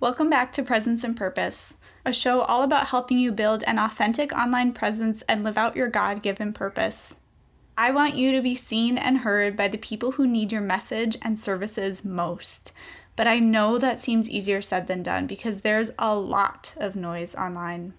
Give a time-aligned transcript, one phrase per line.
[0.00, 1.74] Welcome back to Presence and Purpose,
[2.06, 5.88] a show all about helping you build an authentic online presence and live out your
[5.88, 7.16] God given purpose.
[7.76, 11.18] I want you to be seen and heard by the people who need your message
[11.20, 12.72] and services most.
[13.14, 17.34] But I know that seems easier said than done because there's a lot of noise
[17.34, 17.92] online.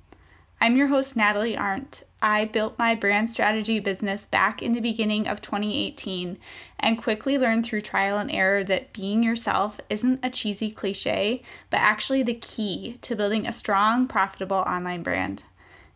[0.64, 2.04] I'm your host, Natalie Arndt.
[2.22, 6.38] I built my brand strategy business back in the beginning of 2018
[6.80, 11.42] and quickly learned through trial and error that being yourself isn't a cheesy cliche,
[11.72, 15.46] but actually the key to building a strong, profitable online brand.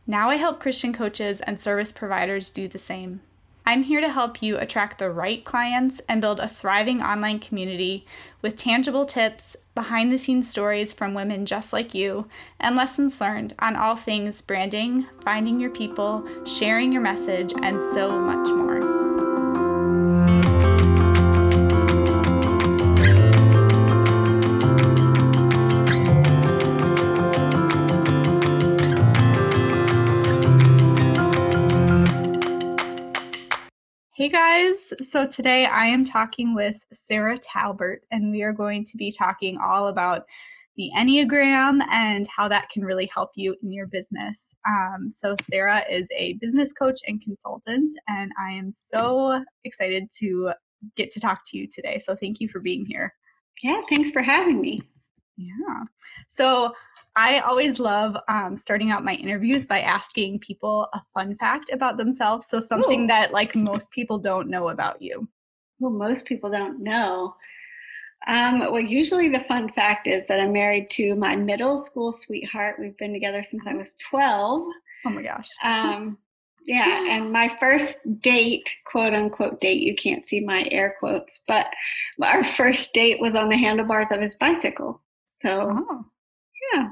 [0.08, 3.22] Now I help Christian coaches and service providers do the same.
[3.68, 8.06] I'm here to help you attract the right clients and build a thriving online community
[8.42, 12.28] with tangible tips, behind the scenes stories from women just like you,
[12.60, 18.20] and lessons learned on all things branding, finding your people, sharing your message, and so
[18.20, 19.05] much more.
[34.26, 38.98] Hey guys, so today I am talking with Sarah Talbert, and we are going to
[38.98, 40.26] be talking all about
[40.78, 44.56] the Enneagram and how that can really help you in your business.
[44.68, 50.54] Um, so, Sarah is a business coach and consultant, and I am so excited to
[50.96, 52.00] get to talk to you today.
[52.04, 53.14] So, thank you for being here.
[53.62, 54.82] Yeah, thanks for having me.
[55.38, 55.84] Yeah.
[56.30, 56.74] So,
[57.16, 61.98] I always love um, starting out my interviews by asking people a fun fact about
[61.98, 62.48] themselves.
[62.48, 63.08] So something Ooh.
[63.08, 65.28] that like most people don't know about you.
[65.80, 67.36] Well, most people don't know.
[68.28, 72.78] Um, well, usually the fun fact is that I'm married to my middle school sweetheart.
[72.80, 74.68] We've been together since I was 12.
[75.06, 75.50] Oh my gosh.
[75.64, 76.18] Um,
[76.66, 81.68] yeah, and my first date, quote unquote date, you can't see my air quotes, but
[82.22, 85.02] our first date was on the handlebars of his bicycle.
[85.28, 86.06] So, oh.
[86.74, 86.90] yeah,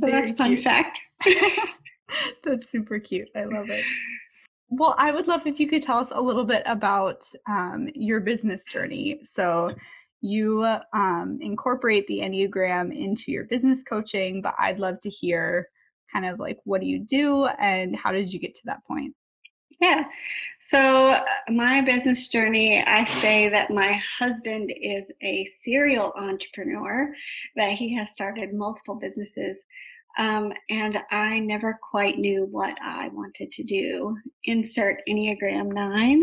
[0.00, 0.64] so Very that's fun cute.
[0.64, 1.00] fact.
[2.44, 3.28] that's super cute.
[3.36, 3.84] I love it.
[4.70, 8.20] Well, I would love if you could tell us a little bit about um, your
[8.20, 9.20] business journey.
[9.22, 9.70] So,
[10.22, 10.64] you
[10.94, 15.68] um, incorporate the Enneagram into your business coaching, but I'd love to hear
[16.12, 19.14] kind of like what do you do and how did you get to that point?
[19.82, 20.04] Yeah.
[20.60, 20.78] So,
[21.08, 27.12] uh, my business journey, I say that my husband is a serial entrepreneur,
[27.56, 29.58] that he has started multiple businesses.
[30.18, 34.16] Um, and I never quite knew what I wanted to do.
[34.44, 36.22] Insert Enneagram 9.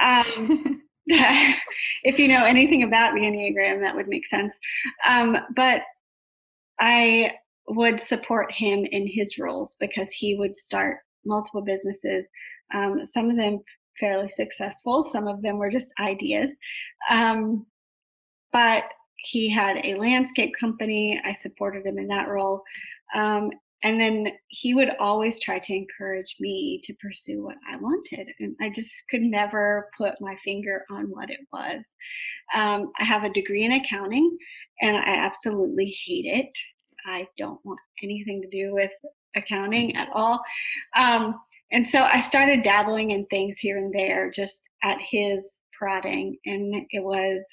[0.00, 4.56] Um, if you know anything about the Enneagram, that would make sense.
[5.06, 5.82] Um, but
[6.80, 7.32] I
[7.68, 12.26] would support him in his roles because he would start multiple businesses
[12.72, 13.60] um, some of them
[13.98, 16.54] fairly successful, some of them were just ideas.
[17.10, 17.66] Um,
[18.52, 18.84] but
[19.16, 21.20] he had a landscape company.
[21.24, 22.62] I supported him in that role.
[23.14, 23.50] Um,
[23.82, 28.28] and then he would always try to encourage me to pursue what I wanted.
[28.40, 31.84] And I just could never put my finger on what it was.
[32.54, 34.36] Um, I have a degree in accounting
[34.80, 36.50] and I absolutely hate it.
[37.06, 38.90] I don't want anything to do with
[39.36, 40.40] accounting at all.
[40.96, 41.40] Um,
[41.72, 46.36] and so I started dabbling in things here and there just at his prodding.
[46.46, 47.44] And it was,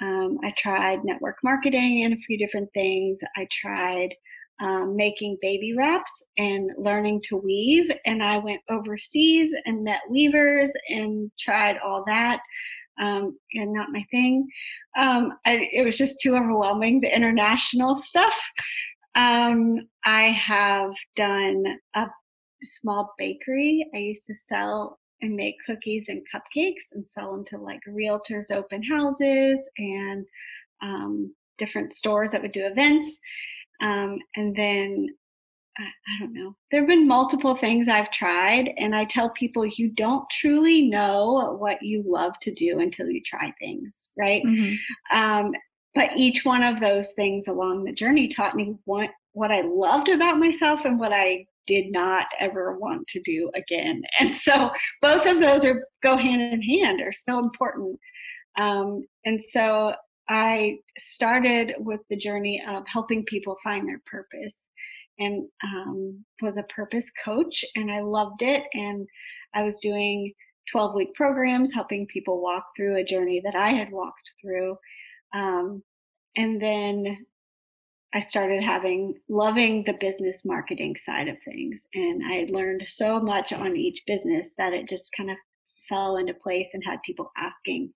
[0.00, 3.18] um, I tried network marketing and a few different things.
[3.36, 4.14] I tried
[4.60, 7.90] um, making baby wraps and learning to weave.
[8.04, 12.40] And I went overseas and met weavers and tried all that.
[13.00, 14.46] Um, and not my thing.
[14.98, 18.38] Um, I, it was just too overwhelming, the international stuff.
[19.14, 22.06] Um, I have done a
[22.62, 23.86] small bakery.
[23.94, 28.50] I used to sell and make cookies and cupcakes and sell them to like realtors,
[28.50, 30.26] open houses, and
[30.82, 33.20] um, different stores that would do events.
[33.80, 35.08] Um, and then
[35.78, 36.54] I, I don't know.
[36.70, 41.56] There have been multiple things I've tried, and I tell people you don't truly know
[41.58, 44.42] what you love to do until you try things, right?
[44.44, 45.16] Mm-hmm.
[45.16, 45.52] Um,
[45.94, 50.08] but each one of those things along the journey taught me what what I loved
[50.08, 54.02] about myself and what I did not ever want to do again.
[54.20, 54.70] And so
[55.00, 57.98] both of those are go hand in hand are so important.
[58.58, 59.94] Um, and so
[60.28, 64.68] I started with the journey of helping people find their purpose
[65.18, 68.64] and um, was a purpose coach and I loved it.
[68.74, 69.06] And
[69.54, 70.32] I was doing
[70.70, 74.76] 12 week programs, helping people walk through a journey that I had walked through.
[75.34, 75.82] Um,
[76.36, 77.26] and then
[78.14, 81.86] I started having loving the business marketing side of things.
[81.94, 85.36] And I learned so much on each business that it just kind of
[85.88, 87.92] fell into place and had people asking,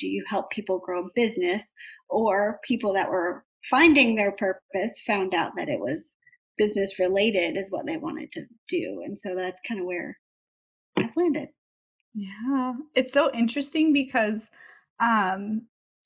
[0.00, 1.70] Do you help people grow business?
[2.08, 6.14] Or people that were finding their purpose found out that it was
[6.56, 9.02] business related is what they wanted to do.
[9.04, 10.18] And so that's kind of where
[10.96, 11.48] I've landed.
[12.14, 12.74] Yeah.
[12.94, 14.40] It's so interesting because
[15.00, 15.62] um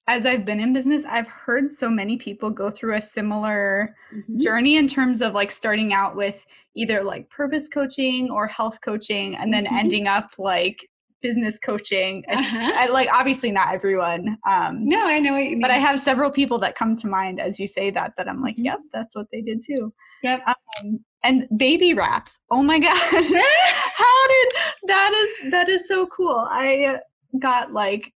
[0.08, 4.40] as I've been in business, I've heard so many people go through a similar mm-hmm.
[4.40, 9.37] journey in terms of like starting out with either like purpose coaching or health coaching
[9.37, 9.76] and then mm-hmm.
[9.76, 10.88] ending up like
[11.20, 12.25] business coaching.
[12.31, 12.72] Uh-huh.
[12.75, 14.38] I, like obviously not everyone.
[14.49, 15.60] Um, no, I know what you mean.
[15.60, 18.40] But I have several people that come to mind as you say that that I'm
[18.40, 18.64] like, mm-hmm.
[18.64, 19.93] yep, that's what they did too.
[20.22, 20.43] Yep.
[20.49, 22.38] Um, and baby wraps.
[22.50, 22.96] Oh my gosh.
[22.99, 24.49] How did
[24.87, 25.12] that
[25.44, 26.46] is that is so cool.
[26.49, 27.00] I
[27.38, 28.11] got like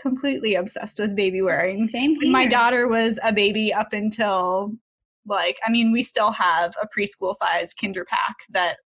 [0.00, 1.88] completely obsessed with baby wearing.
[1.88, 2.30] Same here.
[2.30, 4.72] My daughter was a baby up until
[5.26, 8.76] like I mean we still have a preschool size kinder pack that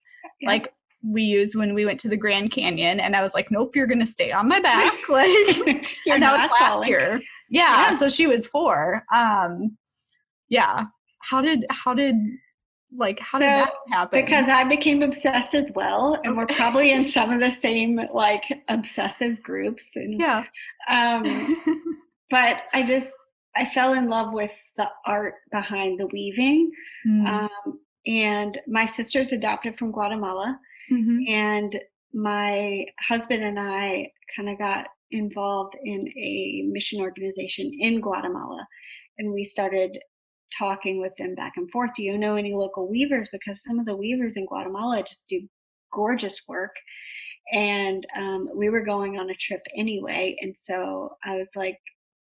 [0.41, 0.49] yeah.
[0.49, 0.73] like
[1.03, 3.87] we used when we went to the Grand Canyon and I was like nope you're
[3.87, 5.29] going to stay on my back like
[6.07, 6.89] and that was last falling.
[6.89, 7.21] year.
[7.51, 9.03] Yeah, yeah, so she was 4.
[9.13, 9.77] Um
[10.49, 10.85] yeah.
[11.23, 12.15] How did how did
[12.97, 16.91] like how so, did that happen because i became obsessed as well and we're probably
[16.93, 20.45] in some of the same like obsessive groups and yeah
[20.89, 21.57] um
[22.31, 23.15] but i just
[23.57, 26.71] i fell in love with the art behind the weaving
[27.07, 27.27] mm.
[27.27, 30.59] um and my sister's adopted from guatemala
[30.91, 31.19] mm-hmm.
[31.29, 31.79] and
[32.15, 38.67] my husband and i kind of got involved in a mission organization in guatemala
[39.19, 39.99] and we started
[40.57, 41.91] talking with them back and forth.
[41.95, 43.29] Do you know any local weavers?
[43.31, 45.41] Because some of the weavers in Guatemala just do
[45.93, 46.75] gorgeous work.
[47.53, 50.37] And um, we were going on a trip anyway.
[50.41, 51.79] And so I was like,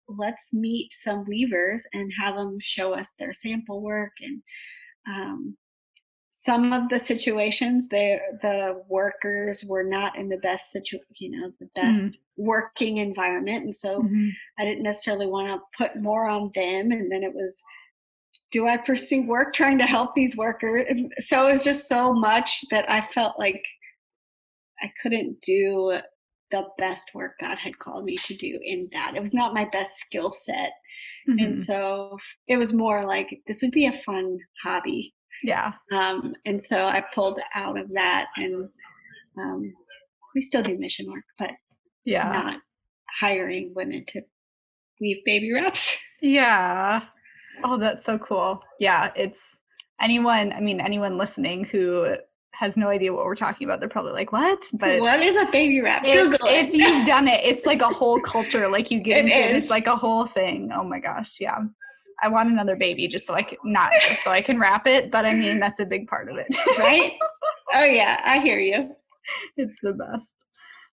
[0.09, 4.13] let's meet some weavers and have them show us their sample work.
[4.21, 4.43] And
[5.09, 5.57] um,
[6.31, 11.51] some of the situations, the the workers were not in the best situ, you know,
[11.59, 12.11] the best mm-hmm.
[12.37, 14.29] working environment, and so mm-hmm.
[14.59, 16.93] I didn't necessarily want to put more on them.
[16.93, 17.55] And then it was
[18.57, 20.89] do I pursue work trying to help these workers?
[21.19, 23.63] So it was just so much that I felt like
[24.83, 25.99] I couldn't do
[26.51, 29.13] the best work God had called me to do in that.
[29.15, 30.73] It was not my best skill set.
[31.29, 31.45] Mm-hmm.
[31.45, 32.17] And so
[32.49, 35.13] it was more like this would be a fun hobby.
[35.43, 35.73] Yeah.
[35.93, 38.71] Um, and so I pulled out of that and
[39.39, 39.75] um,
[40.35, 41.53] we still do mission work, but
[42.07, 42.61] yeah, not
[43.21, 44.23] hiring women to
[44.99, 45.99] weave baby wraps.
[46.23, 47.03] Yeah.
[47.65, 48.63] Oh, that's so cool.
[48.79, 49.41] Yeah, it's
[50.01, 52.17] anyone, I mean, anyone listening who
[52.53, 54.65] has no idea what we're talking about, they're probably like, what?
[54.75, 56.05] But what is a baby wrap?
[56.05, 56.67] If, Google it.
[56.67, 58.69] if you've done it, it's like a whole culture.
[58.69, 59.55] Like you get it into is.
[59.55, 60.71] it, it's like a whole thing.
[60.75, 61.41] Oh my gosh.
[61.41, 61.59] Yeah.
[62.23, 65.11] I want another baby just so I can not just so I can wrap it,
[65.11, 66.47] but I mean that's a big part of it.
[66.79, 67.13] right?
[67.75, 68.93] Oh yeah, I hear you.
[69.57, 70.47] It's the best.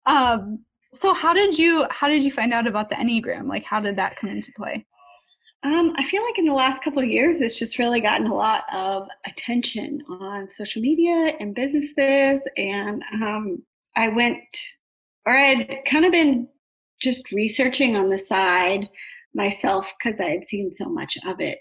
[0.06, 0.64] Um
[0.94, 3.48] so how did you how did you find out about the Enneagram?
[3.50, 4.86] Like how did that come into play?
[5.64, 8.36] Um, I feel like in the last couple of years, it's just really gotten a
[8.36, 12.48] lot of attention on social media and businesses.
[12.56, 13.62] And um,
[13.96, 14.40] I went,
[15.26, 16.48] or I'd kind of been
[17.02, 18.90] just researching on the side
[19.36, 21.60] myself because I had seen so much of it.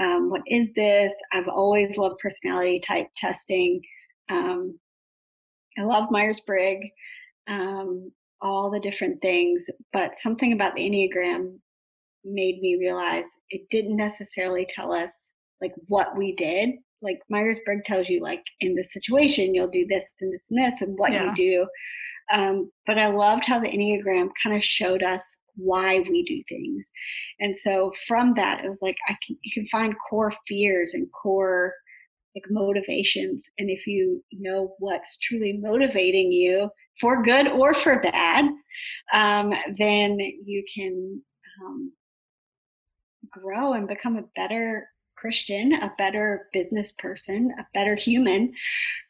[0.00, 1.12] Um, what is this?
[1.32, 3.80] I've always loved personality type testing.
[4.28, 4.78] Um,
[5.76, 6.86] I love Myers Briggs,
[7.48, 11.58] um, all the different things, but something about the Enneagram
[12.24, 16.70] made me realize it didn't necessarily tell us like what we did.
[17.02, 20.58] Like Myers Briggs tells you, like in this situation, you'll do this and this and
[20.58, 21.26] this, and what yeah.
[21.26, 21.66] you do.
[22.32, 25.22] Um, but I loved how the Enneagram kind of showed us
[25.56, 26.90] why we do things,
[27.40, 31.06] and so from that, it was like I can you can find core fears and
[31.12, 31.74] core
[32.34, 38.46] like motivations, and if you know what's truly motivating you for good or for bad,
[39.12, 41.22] um, then you can
[41.62, 41.92] um,
[43.38, 48.52] grow and become a better Christian, a better business person, a better human.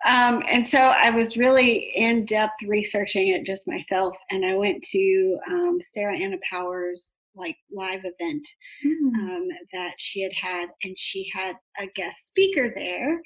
[0.06, 4.16] Um, and so I was really in depth researching it just myself.
[4.30, 8.48] And I went to um, Sarah Anna Powers like live event
[8.86, 9.14] mm.
[9.14, 13.20] um, that she had had, and she had a guest speaker there,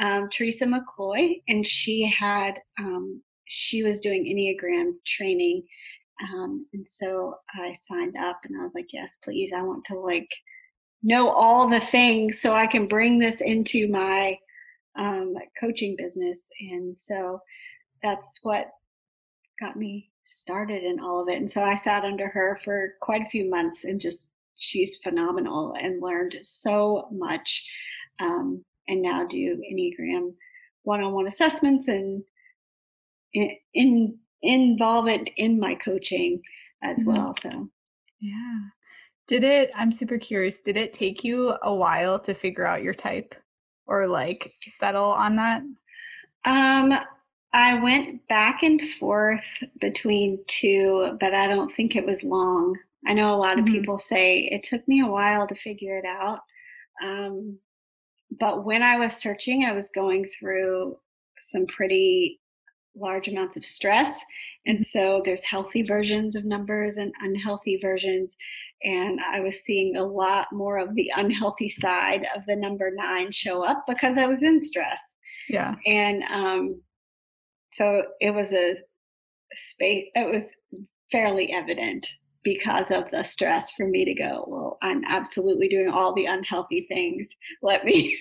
[0.00, 5.62] um, Teresa McCloy, and she had um, she was doing Enneagram training
[6.22, 9.52] um, and so I signed up and I was like, yes, please.
[9.54, 10.28] I want to like
[11.02, 14.38] know all the things so I can bring this into my
[14.96, 16.48] um, coaching business.
[16.60, 17.40] And so
[18.02, 18.66] that's what
[19.60, 21.36] got me started in all of it.
[21.36, 25.74] And so I sat under her for quite a few months and just, she's phenomenal
[25.80, 27.64] and learned so much.
[28.20, 30.34] Um, and now do Enneagram
[30.84, 32.22] one on one assessments and
[33.34, 36.42] in, in involve it in my coaching
[36.82, 37.12] as mm-hmm.
[37.12, 37.34] well.
[37.40, 37.68] So,
[38.20, 38.58] yeah.
[39.28, 42.94] Did it, I'm super curious, did it take you a while to figure out your
[42.94, 43.34] type
[43.86, 45.62] or like settle on that?
[46.44, 46.92] Um,
[47.52, 52.76] I went back and forth between two, but I don't think it was long.
[53.06, 53.72] I know a lot of Mhm.
[53.72, 56.40] people say it took me a while to figure it out.
[57.02, 57.58] Um,
[58.38, 60.98] but when I was searching, I was going through
[61.38, 62.40] some pretty
[62.96, 64.18] large amounts of stress.
[64.66, 68.36] And so there's healthy versions of numbers and unhealthy versions.
[68.82, 73.32] And I was seeing a lot more of the unhealthy side of the number nine
[73.32, 75.00] show up because I was in stress.
[75.48, 75.74] Yeah.
[75.86, 76.80] And um,
[77.72, 78.76] so it was a
[79.54, 80.44] space, it was
[81.10, 82.06] fairly evident
[82.42, 86.86] because of the stress for me to go, well, I'm absolutely doing all the unhealthy
[86.88, 87.28] things.
[87.62, 88.18] Let me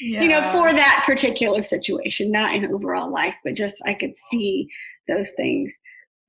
[0.00, 0.22] yeah.
[0.22, 4.68] you know, for that particular situation, not in overall life, but just I could see
[5.08, 5.76] those things.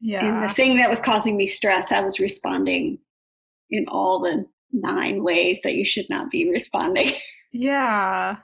[0.02, 0.48] And yeah.
[0.48, 3.00] the thing that was causing me stress, I was responding
[3.72, 7.14] in all the nine ways that you should not be responding.
[7.52, 8.38] Yeah.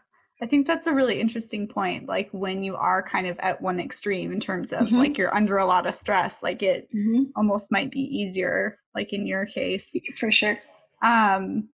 [0.44, 2.08] I think that's a really interesting point.
[2.08, 4.94] Like when you are kind of at one extreme in terms of Mhm.
[4.94, 7.24] like you're under a lot of stress, like it Mm-hmm.
[7.36, 9.92] almost might be easier, like in your case.
[10.18, 10.58] For sure.
[11.04, 11.70] Um,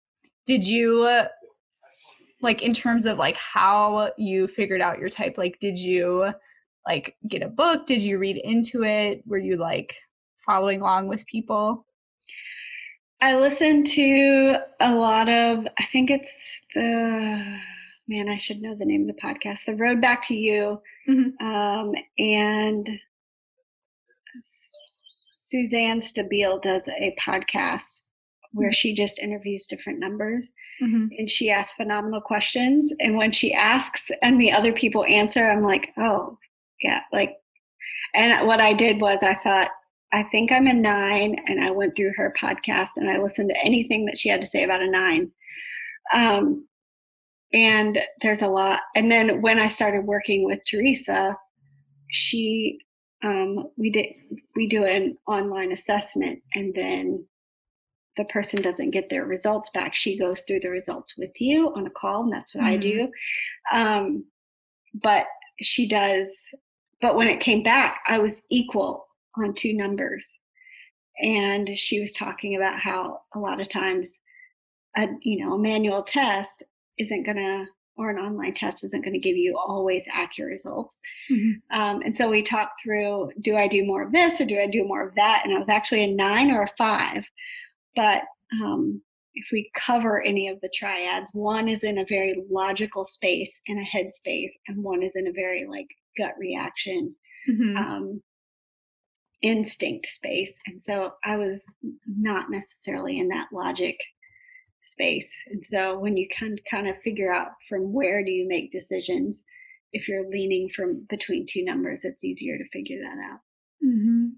[0.48, 1.27] did you uh,
[2.41, 5.38] like in terms of like how you figured out your type?
[5.38, 6.32] Like, did you
[6.88, 7.86] like get a book?
[7.86, 9.24] Did you read into it?
[9.25, 9.96] Were you like
[10.38, 11.86] following along with people?
[13.20, 17.58] I listened to a lot of, I think it's the,
[18.08, 20.82] man, I should know the name of the podcast, The Road Back to You.
[21.10, 21.41] Mhm.
[21.41, 23.00] Um, and
[25.39, 28.03] Suzanne Stabile does a podcast
[28.51, 31.10] where she just interviews different numbers Mhm.
[31.18, 32.94] and she asks phenomenal questions.
[33.00, 36.38] And when she asks and the other people answer, I'm like, oh,
[36.82, 37.38] yeah, like,
[38.13, 39.70] and what I did was I thought,
[40.13, 43.66] I think I'm a nine, and I went through her podcast and I listened to
[43.66, 45.32] anything that she had to say about a nine.
[46.13, 46.68] Um,
[47.54, 48.82] and there's a lot.
[48.96, 51.38] And then when I started working with Teresa,
[52.10, 52.80] she,
[53.24, 54.08] um, we did,
[54.56, 57.25] we do an online assessment, and then
[58.17, 59.95] the person doesn't get their results back.
[59.95, 62.81] She goes through the results with you on a call, and that's what I Mhm.
[62.81, 63.12] do.
[63.71, 64.25] Um,
[64.93, 65.27] but
[65.62, 66.29] she does.
[67.01, 70.41] But when it came back, I was equal on two numbers,
[71.21, 74.19] and she was talking about how a lot of times,
[74.97, 76.63] a you know, a manual test
[76.97, 81.00] isn't gonna or an online test isn't going to give you always accurate results.
[81.31, 81.53] Mhm.
[81.71, 84.67] Um, and so we talked through do I do more of this or do I
[84.67, 85.41] do more of that?
[85.43, 87.25] And I was actually a nine or a five.
[87.98, 88.22] But
[88.63, 89.01] um,
[89.34, 93.77] if we cover any of the triads, one is in a very logical space in
[93.77, 95.88] a head space, and one is in a very like
[96.18, 97.13] gut reaction,
[97.50, 97.75] Mhm.
[97.77, 98.24] um,
[99.42, 100.58] instinct space.
[100.68, 101.66] And so I was
[102.06, 103.98] not necessarily in that logic
[104.80, 105.32] space.
[105.48, 109.44] And so when you can kind of figure out from where do you make decisions,
[109.94, 113.39] if you're leaning from between two numbers, it's easier to figure that out.
[113.84, 114.34] Mhm.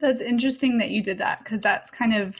[0.00, 2.36] That's interesting that you did that because that's kind of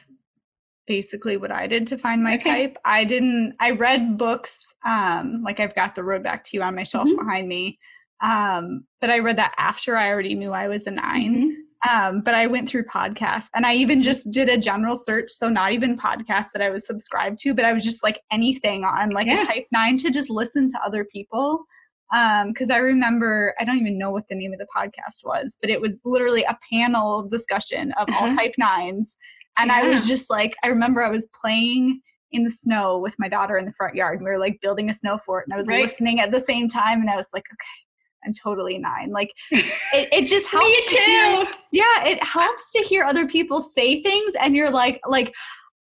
[0.87, 2.49] basically what I did to find my Okay.
[2.67, 2.77] type.
[2.85, 6.75] I didn't I read books um like I've got The Road Back to You on
[6.75, 7.17] my shelf Mhm.
[7.17, 7.79] behind me.
[8.21, 11.35] Um but I read that after I already knew I was a 9.
[11.35, 11.89] Mhm.
[11.89, 15.49] Um but I went through podcasts and I even just did a general search so
[15.49, 19.09] not even podcasts that I was subscribed to but I was just like anything on
[19.11, 19.41] like Yeah.
[19.41, 21.65] a type 9 to just listen to other people
[22.13, 25.57] um because i remember i don't even know what the name of the podcast was
[25.61, 28.35] but it was literally a panel discussion of all Uh-huh.
[28.35, 29.15] type nines
[29.57, 33.29] and i was just like i remember i was playing in the snow with my
[33.29, 35.57] daughter in the front yard and we were like building a snow fort and i
[35.57, 35.83] was Right.
[35.83, 40.09] listening at the same time and i was like okay i'm totally nine like it,
[40.11, 41.51] it just helps Me to hear- too.
[41.71, 45.33] yeah it helps to hear other people say things and you're like like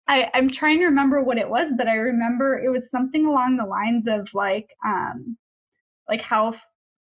[0.09, 3.57] I, i'm trying to remember what it was but i remember it was something along
[3.59, 5.37] the lines of like um
[6.09, 6.55] like how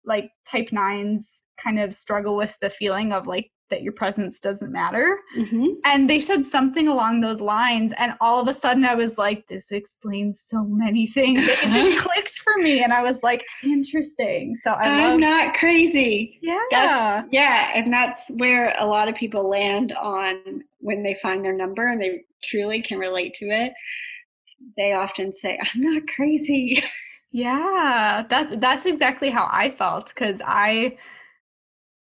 [0.04, 4.70] like type nines kind of struggle with the feeling of like that your presence doesn't
[4.70, 5.66] matter Mhm.
[5.84, 9.40] and they said something along those lines and all of a sudden i was like
[9.48, 14.54] this explains so many things it just clicked for me and i was like interesting
[14.62, 16.38] so i I'm love not crazy.
[16.42, 20.34] yeah That's yeah, and that's where a lot of people land on
[20.78, 23.72] when they find their number and they truly can relate to it.
[24.76, 26.82] They often say, "I'm not crazy."
[27.34, 30.98] Yeah, that's that's exactly how I felt because I,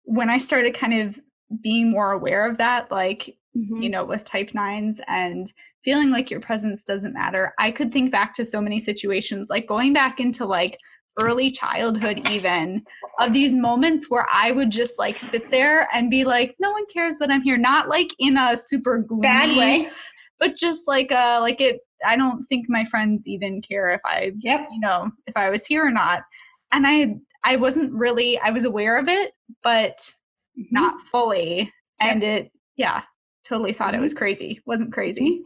[0.03, 1.21] when I started kind of
[1.61, 3.37] being more aware of that, like
[3.83, 5.53] you know, with type nines and
[5.85, 9.67] feeling like your presence doesn't matter, I could think back to so many situations, like
[9.67, 10.77] going back into like
[11.21, 12.83] early childhood, even
[13.21, 16.87] of these moments where I would just like sit there and be like, no one
[16.93, 19.91] cares that I'm here, not like in a super gloomy Bad way.
[20.39, 24.33] but just like uh like it I don't think my friends even care if I
[24.41, 24.69] Yep.
[24.73, 26.23] you know, if I was here or not.
[26.73, 30.11] And I I wasn't really I was aware of it, but
[30.59, 30.67] Mhm.
[30.71, 31.73] not fully.
[32.01, 33.03] And it yeah,
[33.45, 34.61] totally thought it was crazy.
[34.67, 35.43] Wasn't crazy.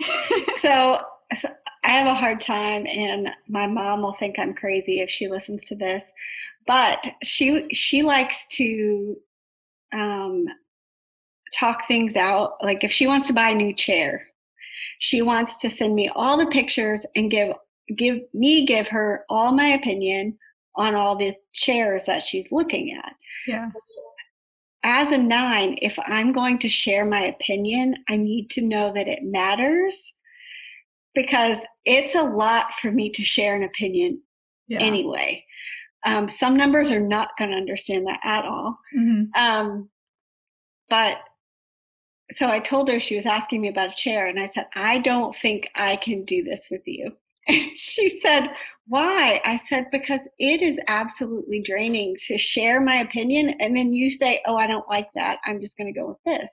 [0.59, 1.01] so,
[1.35, 1.49] so
[1.85, 5.65] I have a hard time, and my mom will think I'm crazy if she listens
[5.67, 6.05] to this.
[6.67, 9.17] But she she likes to
[9.93, 10.47] um,
[11.55, 12.55] talk things out.
[12.63, 14.27] Like if she wants to buy a new chair,
[14.99, 17.55] she wants to send me all the pictures and give
[17.97, 20.39] give me give her all my opinion
[20.75, 23.13] on all the chairs that she's looking at.
[23.47, 23.71] yeah.
[24.83, 29.09] As a nine, if I'm going to share my opinion, I need to know that
[29.09, 30.14] it matters
[31.14, 34.23] because it's a lot for me to share an opinion
[34.68, 34.78] Yeah.
[34.80, 35.45] anyway.
[36.04, 38.78] Um, some numbers are not going to understand that at all.
[38.97, 39.30] Mhm.
[39.35, 39.90] Um,
[40.88, 41.18] but
[42.30, 44.99] so I told her she was asking me about a chair, and I said, I
[44.99, 47.16] don't think I can do this with you.
[47.49, 48.49] And she said,
[48.87, 49.41] Why?
[49.45, 54.43] I said, Because it is absolutely draining to share my opinion, and then you say,
[54.47, 55.38] Oh, I don't like that.
[55.45, 56.50] I'm just going to go with this.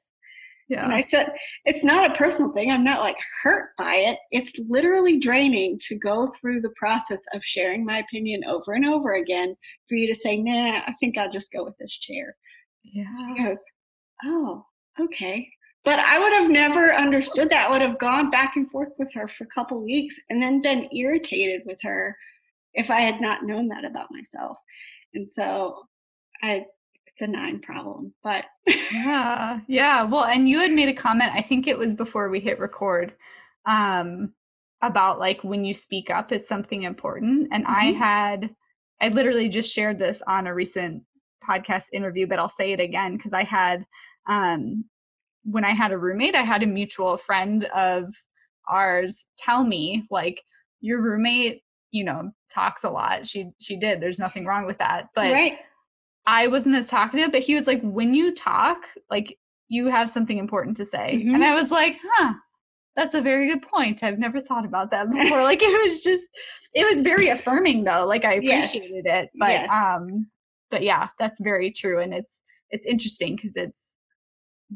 [0.69, 0.85] Yeah.
[0.85, 1.33] And I said,
[1.65, 2.71] It's not a personal thing.
[2.71, 4.17] I'm not like hurt by it.
[4.31, 9.13] It's literally draining to go through the process of sharing my opinion over and over
[9.13, 9.55] again
[9.89, 12.35] for you to say, Nah, I think I'll just go with this chair.
[12.83, 13.05] yeah.
[13.35, 13.63] She goes,
[14.25, 14.65] Oh,
[14.99, 15.49] okay.
[15.85, 17.67] But I would have never understood that.
[17.67, 20.61] I would have gone back and forth with her for a couple weeks and then
[20.61, 22.15] been irritated with her
[22.73, 24.57] if I had not known that about myself.
[25.13, 25.83] And so
[26.41, 26.65] I
[27.07, 28.13] it's a nine problem.
[28.23, 28.45] But
[28.91, 29.59] Yeah.
[29.67, 30.03] Yeah.
[30.03, 33.13] Well, and you had made a comment, I think it was before we hit record,
[33.67, 34.33] um,
[34.81, 37.49] about like when you speak up, it's something important.
[37.51, 37.97] And I Mhm.
[37.97, 38.55] had,
[39.01, 41.03] I literally just shared this on a recent
[41.47, 43.85] podcast interview, but I'll say it again because I had,
[44.27, 44.85] um,
[45.43, 48.05] when I had a roommate, I had a mutual friend of
[48.69, 50.41] ours tell me, like,
[50.81, 53.27] your roommate, you know, talks a lot.
[53.27, 54.01] She she did.
[54.01, 55.07] There's nothing wrong with that.
[55.15, 55.57] But right.
[56.25, 58.77] I wasn't as talkative, but he was like, when you talk,
[59.09, 59.37] like
[59.69, 61.21] you have something important to say.
[61.23, 61.35] Mhm.
[61.35, 62.33] And I was like, huh,
[62.95, 64.03] that's a very good point.
[64.03, 65.41] I've never thought about that before.
[65.43, 66.23] like it was just
[66.73, 68.05] it was very affirming though.
[68.05, 68.69] Like I Yes.
[68.73, 69.29] appreciated it.
[69.39, 69.69] But Yes.
[69.71, 70.27] um
[70.71, 71.99] but yeah, that's very true.
[72.01, 72.41] And it's
[72.71, 73.82] it's interesting because it's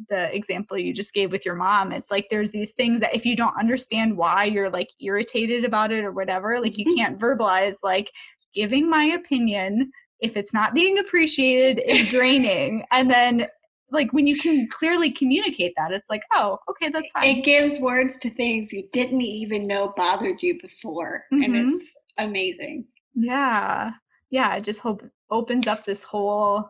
[0.09, 1.91] the example you just gave with your mom.
[1.91, 5.91] It's like there's these things that if you don't understand why you're like irritated about
[5.91, 6.95] it or whatever, like you Mhm.
[6.95, 8.11] can't verbalize like
[8.53, 13.47] giving my opinion if it's not being appreciated is draining and then
[13.91, 17.79] like when you can clearly communicate that it's like oh okay that's fine It gives
[17.79, 21.25] words to things you didn't even know bothered you before.
[21.31, 21.73] And Mhm.
[21.73, 22.85] it's amazing.
[23.13, 23.91] yeah
[24.29, 26.69] yeah it just hope opens up this whole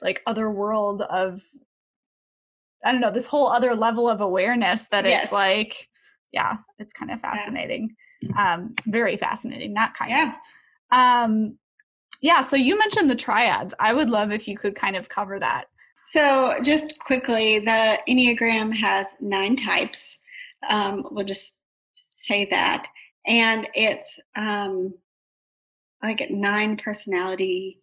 [0.00, 1.42] like other world of
[2.84, 5.24] i don't know this whole other level of awareness that Yes.
[5.24, 5.74] it's like
[6.32, 7.94] yeah it's kind of fascinating
[8.36, 10.32] um very fascinating not kind Yeah.
[10.92, 11.58] of um
[12.20, 15.38] yeah so you mentioned the triads i would love if you could kind of cover
[15.40, 15.66] that
[16.06, 20.18] So, just quickly, the Enneagram has nine types.
[20.70, 21.60] Um, we'll just
[21.96, 22.86] say that.
[23.26, 24.94] And it's um,
[26.02, 27.82] like nine personality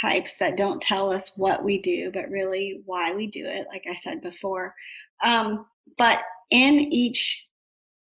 [0.00, 3.84] types that don't tell us what we do, but really why we do it, like
[3.90, 4.74] I said before.
[5.24, 5.66] Um,
[5.98, 7.46] but in each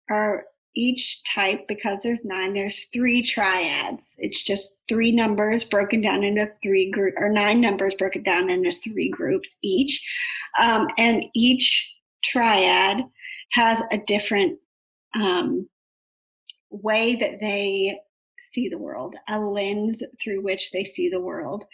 [0.09, 4.13] or each type, because there's nine, there's three triads.
[4.17, 8.71] It's just three numbers broken down into three group or nine numbers broken down into
[8.71, 10.05] three groups each.
[10.59, 11.91] Um, and each
[12.23, 13.03] triad
[13.51, 14.59] has a different
[15.19, 15.67] um,
[16.69, 17.99] way that they
[18.51, 21.65] see the world, a lens through which they see the world,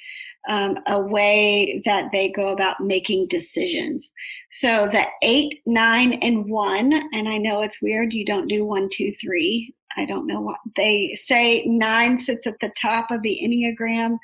[0.48, 4.12] um, a way that they go about making decisions.
[4.52, 8.90] So the eight, nine, and one, and I know it's weird, you don't do one,
[8.92, 9.74] two, three.
[9.98, 11.64] I don't know what they say.
[11.66, 14.18] Nine sits at the top of the Enneagram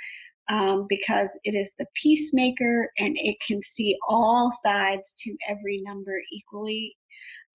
[0.50, 6.22] um, because it is the peacemaker and it can see all sides to every number
[6.32, 6.98] equally.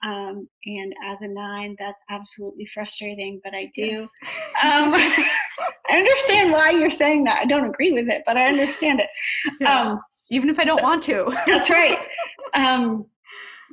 [0.04, 4.02] Um, and as a nine, that's absolutely frustrating, but I do.
[4.02, 4.08] Um,
[5.88, 7.40] I understand why you're saying that.
[7.40, 9.08] I don't agree with it, but I understand it.
[9.60, 9.80] Yeah.
[9.80, 11.98] Um, even if i don't want to that's right.
[12.54, 13.06] Um,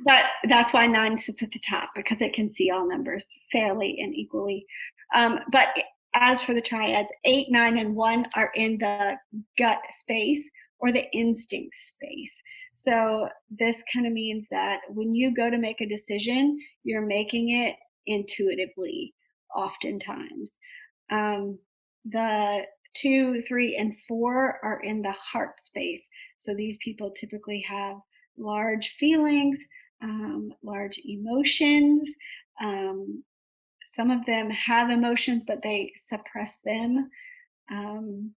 [0.04, 3.96] but that's why nine sits at the top because it can see all numbers fairly
[4.00, 4.66] and equally.
[5.14, 5.68] Um, but
[6.14, 9.16] as for the triads, eight, nine, and one are in the
[9.58, 12.42] gut space or the instinct space.
[12.72, 17.50] So this kind of means that when you go to make a decision, you're making
[17.50, 19.14] it intuitively,
[19.54, 20.58] oftentimes.
[21.10, 21.58] Um,
[22.04, 22.62] the
[22.94, 26.06] two, three, and four are in the heart space.
[26.38, 27.96] So these people typically have
[28.36, 29.58] large feelings,
[30.02, 32.02] um, large emotions,
[32.60, 33.24] Um,
[33.84, 37.10] some of them have emotions, but they suppress them.
[37.70, 38.34] Um,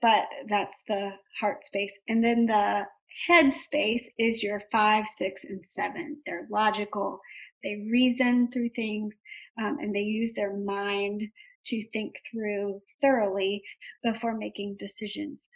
[0.00, 1.98] but that's the heart space.
[2.08, 2.86] And then the
[3.28, 6.18] head space is your five, six, and seven.
[6.26, 7.20] They're logical,
[7.62, 9.14] they reason through things,
[9.60, 11.22] um, and they use their mind
[11.66, 13.62] to think through thoroughly
[14.02, 15.46] before making decisions.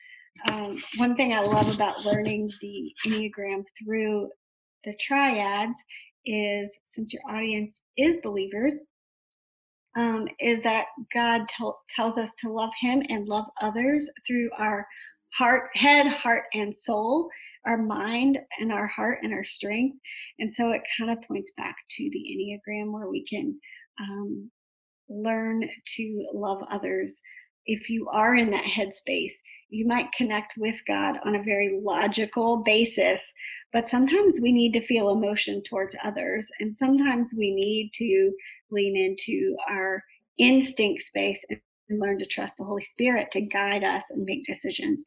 [0.50, 4.30] Um, one thing I love about learning the Enneagram through
[4.84, 5.78] the triads
[6.24, 8.80] is since your audience is believers,
[9.96, 14.86] um, is that God tell, tells us to love Him and love others through our
[15.34, 17.28] heart, head, heart, and soul,
[17.66, 19.96] our mind, and our heart, and our strength.
[20.38, 23.58] And so it kind of points back to the Enneagram where we can
[24.00, 24.50] um,
[25.08, 27.20] learn to love others.
[27.66, 29.32] If you are in that headspace,
[29.70, 33.22] you might connect with God on a very logical basis,
[33.72, 38.32] but sometimes we need to feel emotion towards others, and sometimes we need to
[38.70, 40.02] lean into our
[40.38, 41.60] instinct space and
[42.00, 45.04] learn to trust the Holy Spirit to guide us and make decisions.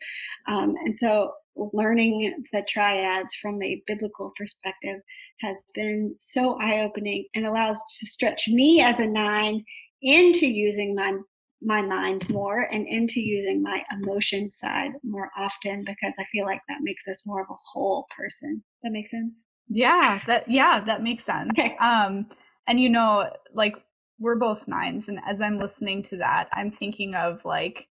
[0.47, 5.01] Um, and so, learning the triads from a biblical perspective
[5.41, 9.63] has been so eye opening and allows to stretch me as a nine
[10.01, 11.17] into using my
[11.61, 16.61] my mind more and into using my emotion side more often because I feel like
[16.67, 18.63] that makes us more of a whole person.
[18.83, 19.35] That makes sense?
[19.69, 21.49] Yeah, that yeah, that makes sense.
[21.51, 21.75] Okay.
[21.79, 22.27] Um
[22.67, 23.75] and you know, like
[24.19, 27.87] we're both nines and as I'm listening to that, I'm thinking of like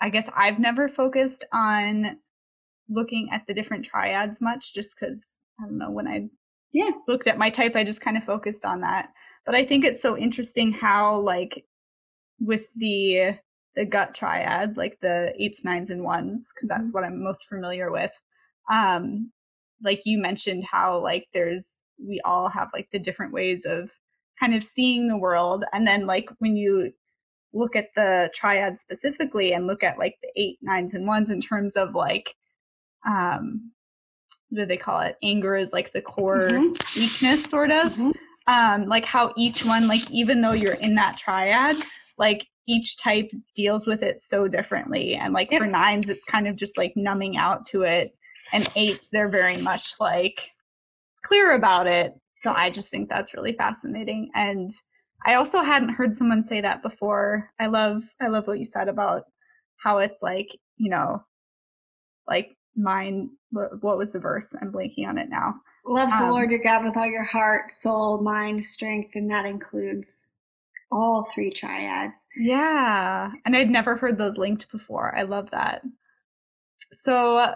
[0.00, 2.18] I guess I've never focused on
[2.88, 5.26] looking at the different triads much just cuz
[5.60, 6.28] I don't know when I
[6.72, 9.10] yeah, looked at my type I just kind of focused on that.
[9.46, 11.64] But I think it's so interesting how like
[12.40, 13.38] with the
[13.76, 16.90] the gut triad, like the eights, nines, and ones, because that's mm-hmm.
[16.90, 18.10] what I'm most familiar with.
[18.70, 19.32] Um,
[19.82, 21.68] like you mentioned how like there's
[22.04, 23.90] we all have like the different ways of
[24.40, 26.92] kind of seeing the world, and then like when you
[27.52, 31.40] look at the triad specifically and look at like the eight, nines, and ones in
[31.40, 32.34] terms of like
[33.06, 33.72] um
[34.50, 35.16] what do they call it?
[35.22, 37.00] Anger is like the core mm-hmm.
[37.00, 37.92] weakness, sort of.
[37.92, 38.10] Mm-hmm.
[38.46, 41.76] Um, like how each one, like even though you're in that triad,
[42.18, 45.14] like each type deals with it so differently.
[45.14, 45.62] And like yep.
[45.62, 48.14] for nines, it's kind of just like numbing out to it.
[48.52, 50.50] And eights, they're very much like
[51.24, 52.12] clear about it.
[52.36, 54.30] So I just think that's really fascinating.
[54.34, 54.70] And
[55.26, 57.50] I also hadn't heard someone say that before.
[57.58, 59.24] I love I love what you said about
[59.76, 61.24] how it's like, you know,
[62.28, 64.54] like mine what, was the verse?
[64.60, 65.54] I'm blanking on it now.
[65.86, 69.46] Love the um, Lord your God with all your heart, soul, mind, strength, and that
[69.46, 70.26] includes
[70.90, 72.26] all three triads.
[72.36, 73.30] Yeah.
[73.44, 75.16] And I'd never heard those linked before.
[75.16, 75.82] I love that.
[76.92, 77.54] So,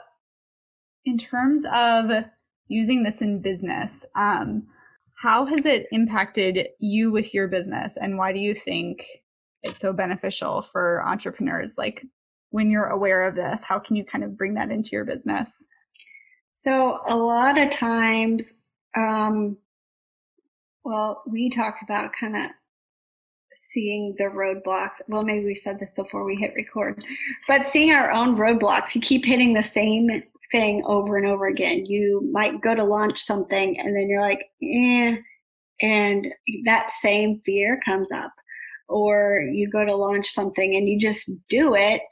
[1.05, 2.25] in terms of
[2.69, 4.65] using this in business, um,
[5.21, 9.07] how has it impacted you with your business and why do you think
[9.63, 11.75] it's so beneficial for entrepreneurs?
[11.79, 12.05] Like,
[12.51, 15.65] when you're aware of this, how can you kind of bring that into your business?
[16.53, 18.53] So, a lot of times,
[18.97, 19.57] um,
[20.85, 22.51] well, we talked about kind of
[23.55, 25.01] seeing the roadblocks.
[25.09, 27.05] Well, maybe we said this before we hit record,
[27.49, 31.87] but seeing our own roadblocks, you keep hitting the same thing over and over again.
[31.87, 35.17] You might go to launch something and then you're like, eh,
[35.81, 36.29] and
[36.65, 38.33] that same fear comes up.
[38.89, 42.03] Or you go to launch something and you just do it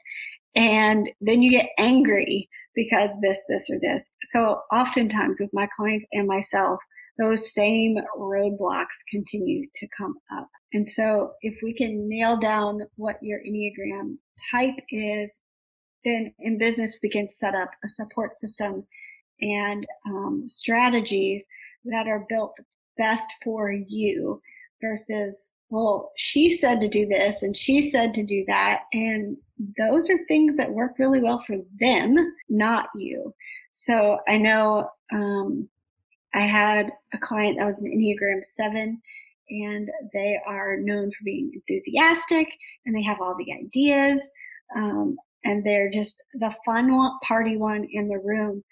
[0.55, 4.09] and then you get angry because this, this, or this.
[4.25, 6.79] So oftentimes with my clients and myself,
[7.21, 10.49] those same roadblocks continue to come up.
[10.73, 14.17] And so if we can nail down what your Enneagram
[14.51, 15.29] type is,
[16.03, 18.85] then in business we can set up a support system
[19.39, 21.45] and um, strategies
[21.85, 22.57] that are built
[22.97, 24.41] best for you
[24.81, 29.37] versus well she said to do this and she said to do that and
[29.77, 32.15] those are things that work really well for them
[32.49, 33.33] not you
[33.71, 35.67] so i know um,
[36.33, 39.01] I had a client that was an Enneagram 7,
[39.51, 42.47] and they are known for being enthusiastic
[42.85, 44.21] and they have all the ideas.
[44.75, 48.63] Um, and they're just the fun one, party one in the room.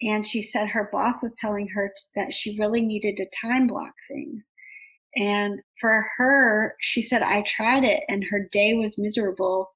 [0.00, 3.92] And she said her boss was telling her that she really needed to time block
[4.08, 4.50] things.
[5.16, 9.70] And for her, she said, I tried it and her day was miserable.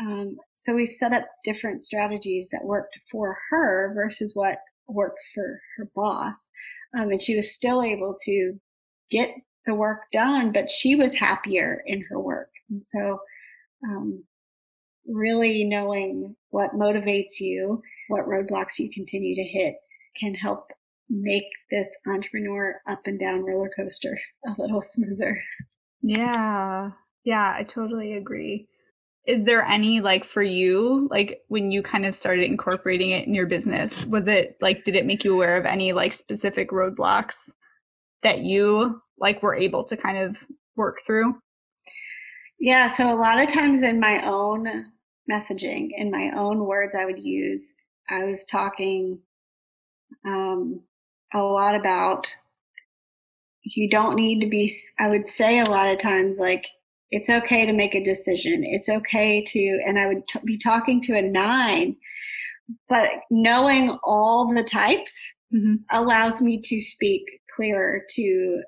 [0.00, 5.60] Um, so we set up different strategies that worked for her versus what work for
[5.76, 6.36] her boss.
[6.96, 8.54] Um, and she was still able to
[9.10, 9.30] get
[9.66, 12.50] the work done, but she was happier in her work.
[12.70, 13.20] And so,
[13.84, 14.24] um,
[15.06, 19.74] really knowing what motivates you, what roadblocks you continue to hit
[20.18, 20.68] can help
[21.08, 25.42] make this entrepreneur up and down roller coaster a little smoother.
[26.02, 26.90] Yeah.
[27.24, 28.68] Yeah, I totally agree.
[29.26, 33.34] Is there any like for you, like when you kind of started incorporating it in
[33.34, 37.36] your business, was it like did it make you aware of any like specific roadblocks
[38.22, 40.38] that you like were able to kind of
[40.76, 41.34] work through?
[42.58, 44.92] Yeah, so a lot of times in my own
[45.30, 47.74] messaging, in my own words I would use,
[48.08, 49.20] I was talking
[50.26, 50.82] um,
[51.34, 52.26] a lot about
[53.64, 56.66] you don't need to be, I would say a lot of times, like,
[57.12, 58.64] it's okay to make a decision.
[58.64, 61.94] It's okay to, and I would t- be talking to a nine,
[62.88, 65.74] but knowing all the types mm-hmm.
[65.90, 67.22] allows me to speak
[67.54, 68.62] clearer to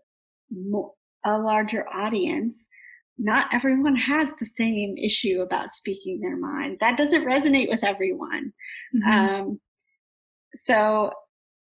[1.24, 2.68] a larger audience.
[3.16, 6.78] Not everyone has the same issue about speaking their mind.
[6.80, 8.52] That doesn't resonate with everyone.
[8.94, 9.10] Mm-hmm.
[9.10, 9.60] Um,
[10.54, 11.12] so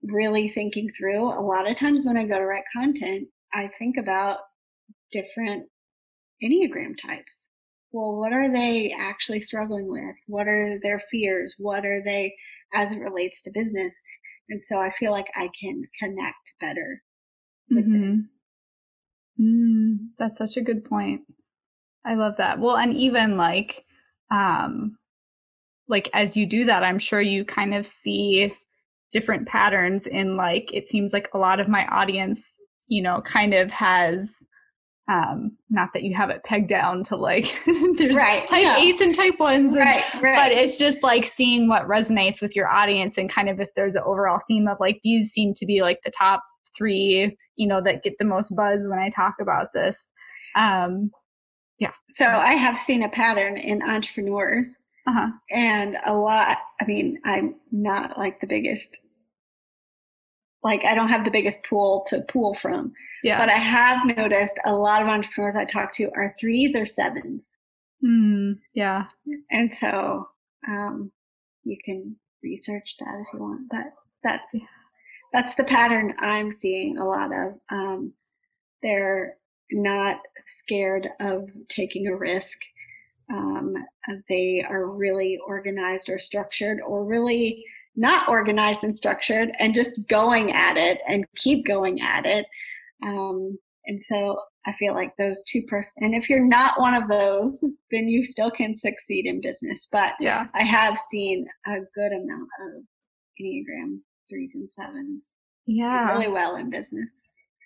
[0.03, 1.25] really thinking through.
[1.25, 4.39] A lot of times when I go to write content, I think about
[5.11, 5.65] different
[6.43, 7.49] Enneagram types.
[7.91, 10.15] Well, what are they actually struggling with?
[10.27, 11.55] What are their fears?
[11.57, 12.35] What are they
[12.73, 13.99] as it relates to business?
[14.49, 17.01] And so I feel like I can connect better
[17.69, 18.21] with mm-hmm.
[19.39, 21.21] Mm, that's such a good point.
[22.05, 22.59] I love that.
[22.59, 23.85] Well, and even like,
[24.29, 24.97] um,
[25.87, 28.53] like as you do that, I'm sure you kind of see
[29.11, 33.53] different patterns in like it seems like a lot of my audience you know kind
[33.53, 34.29] of has
[35.11, 37.45] um not that you have it pegged down to like
[37.97, 38.77] there's right, type yeah.
[38.77, 40.35] eights and type ones and, right, right.
[40.35, 43.95] but it's just like seeing what resonates with your audience and kind of if there's
[43.95, 46.43] an overall theme of like these seem to be like the top
[46.77, 49.97] three you know that get the most buzz when i talk about this
[50.55, 51.11] um
[51.79, 55.31] yeah so i have seen a pattern in entrepreneurs uh-huh.
[55.49, 58.99] And a lot, I mean, I'm not like the biggest,
[60.63, 62.93] like, I don't have the biggest pool to pool from.
[63.23, 63.39] Yeah.
[63.39, 67.55] But I have noticed a lot of entrepreneurs I talk to are threes or sevens.
[68.03, 69.05] Mm, yeah.
[69.49, 70.27] And so
[70.67, 71.11] um,
[71.63, 73.93] you can research that if you want, but
[74.23, 74.53] that's.
[74.53, 74.65] Yeah.
[75.33, 77.53] That's the pattern I'm seeing a lot of.
[77.69, 78.11] Um,
[78.83, 79.37] they're
[79.71, 82.59] not scared of taking a risk
[83.31, 83.75] um,
[84.29, 87.63] they are really organized or structured or really
[87.95, 92.45] not organized and structured and just going at it and keep going at it.
[93.03, 97.09] Um, and so I feel like those two person, and if you're not one of
[97.09, 99.87] those, then you still can succeed in business.
[99.91, 102.83] But yeah, I have seen a good amount of
[103.41, 103.99] Enneagram
[104.29, 105.33] threes and sevens.
[105.65, 107.11] Yeah, really well in business.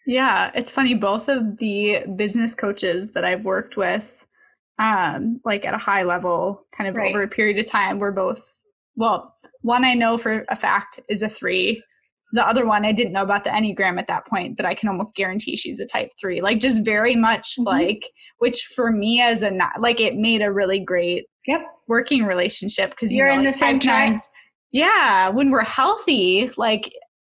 [0.08, 0.94] Yeah, it's funny.
[0.94, 4.26] Both of the business coaches that I've worked with
[4.80, 7.10] um, like at a high level, kind of right.
[7.10, 8.00] over a period of time.
[8.00, 8.62] We're both,
[8.96, 9.35] well,
[9.66, 11.84] one I know for a fact is a three.
[12.34, 14.90] The other one I didn't know about the Enneagram at that point, but I can
[14.90, 16.42] almost guarantee she's a type three.
[16.42, 17.66] Like just very much mm-hmm.
[17.66, 18.04] like,
[18.38, 21.62] which for me as a not, like it made a really great yep.
[21.88, 24.20] working relationship because you're you know, in like the same tribe.
[24.72, 26.92] Yeah, when we're healthy, like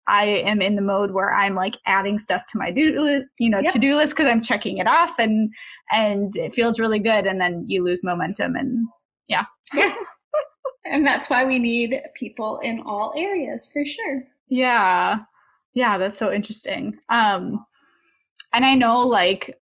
[0.08, 3.60] I am in the mode where I'm like adding stuff to my do you know
[3.60, 3.72] yep.
[3.72, 5.50] to do list because I'm checking it off and
[5.92, 8.86] and it feels really good and then you lose momentum and
[9.28, 9.94] yeah yeah
[10.84, 15.18] and that's why we need people in all areas for sure yeah
[15.74, 17.64] yeah that's so interesting um
[18.52, 19.58] and I know like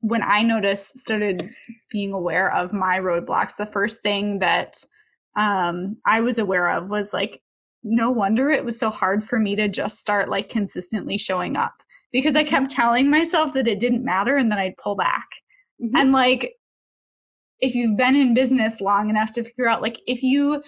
[0.00, 1.50] when I noticed started
[1.90, 4.76] being aware of my roadblocks the first thing that
[5.36, 7.40] um I was aware of was like
[7.82, 11.74] no wonder it was so hard for me to just start like consistently showing up
[12.14, 12.50] because I mm-hmm.
[12.50, 15.28] kept telling myself that it didn't matter and then I'd pull back.
[15.82, 15.96] Mm-hmm.
[15.96, 16.54] And like,
[17.64, 20.62] if you've been in business long enough to figure out, like, if you,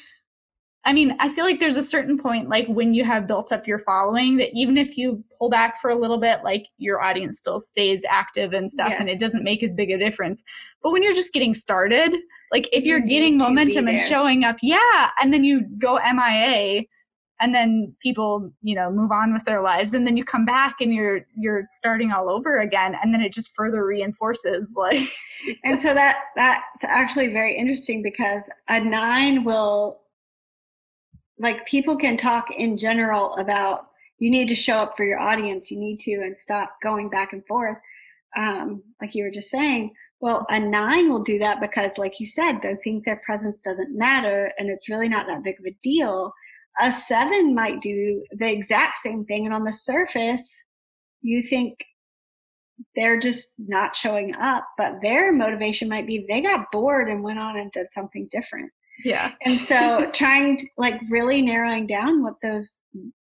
[0.84, 3.66] I mean, I feel like there's a certain point, like when you have built up
[3.66, 7.38] your following, that even if you pull back for a little bit, like your audience
[7.38, 9.00] still stays active and stuff, yes.
[9.00, 10.42] and it doesn't make as big a difference.
[10.82, 12.14] But when you're just getting started,
[12.52, 16.84] like if you're you getting momentum and showing up, yeah, and then you go MIA,
[17.40, 20.76] and then people you know move on with their lives and then you come back
[20.80, 25.08] and you're you're starting all over again and then it just further reinforces like
[25.64, 30.00] and so that that's actually very interesting because a nine will
[31.38, 35.70] like people can talk in general about you need to show up for your audience
[35.70, 37.76] you need to and stop going back and forth
[38.36, 39.92] um, like you were just saying.
[40.20, 43.96] Well a nine will do that because like you said they think their presence doesn't
[43.96, 46.32] matter and it's really not that big of a deal
[46.80, 50.64] a seven might do the exact same thing and on the surface
[51.22, 51.74] you think
[52.94, 57.38] they're just not showing up but their motivation might be they got bored and went
[57.38, 58.70] on and did something different.
[59.04, 59.32] Yeah.
[59.42, 62.82] And so trying to, like really narrowing down what those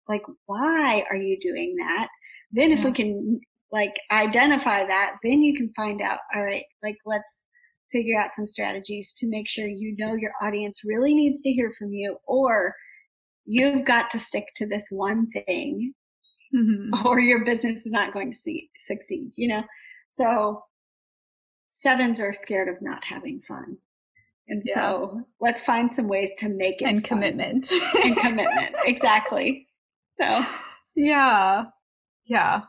[0.07, 2.07] like why are you doing that?
[2.51, 3.39] Then if we can
[3.71, 7.47] like identify that then you can find out all right like let's
[7.91, 11.71] figure out some strategies to make sure you know your audience really needs to hear
[11.77, 12.73] from you or
[13.45, 15.93] you've got to stick to this one thing
[16.53, 17.07] mm-hmm.
[17.07, 19.63] or your business is not going to see, succeed you know
[20.11, 20.63] so
[21.69, 23.77] sevens are scared of not having fun
[24.47, 24.75] and yeah.
[24.75, 27.19] so let's find some ways to make it and fun.
[27.19, 27.69] commitment
[28.03, 29.65] and commitment exactly
[30.19, 30.45] so
[30.95, 31.65] yeah
[32.25, 32.61] yeah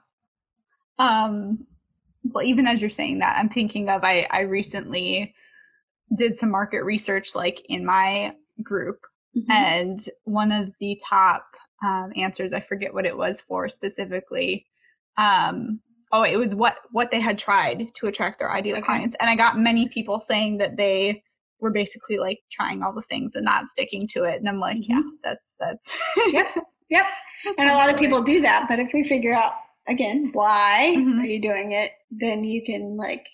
[0.98, 1.66] um
[2.24, 5.34] well even as you're saying that i'm thinking of i i recently
[6.16, 9.00] did some market research like in my group
[9.36, 9.50] mm-hmm.
[9.50, 11.46] and one of the top
[11.84, 14.66] um, answers i forget what it was for specifically
[15.18, 15.80] um
[16.12, 18.84] oh it was what what they had tried to attract their ideal okay.
[18.84, 21.22] clients and i got many people saying that they
[21.60, 24.78] were basically like trying all the things and not sticking to it and i'm like
[24.78, 24.92] mm-hmm.
[24.92, 26.48] yeah that's that's yep
[26.90, 27.06] yep
[27.58, 29.54] and a lot of people do that but if we figure out
[29.88, 31.20] again why mm-hmm.
[31.20, 33.26] are you doing it then you can like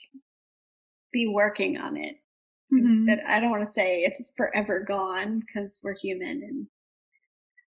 [1.12, 2.16] be working on it
[2.72, 2.86] mm-hmm.
[2.86, 6.66] instead i don't want to say it's forever gone because we're human and